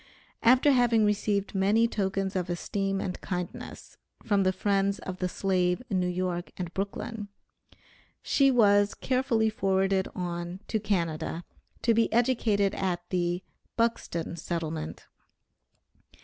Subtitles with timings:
[0.41, 5.83] After having received many tokens of esteem and kindness from the friends of the slave
[5.91, 7.27] in New York and Brooklyn,
[8.23, 11.43] she was carefully forwarded on to Canada,
[11.83, 13.43] to be educated at the
[13.77, 15.05] "Buxton Settlement."